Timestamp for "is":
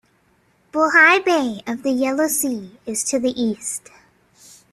2.87-3.03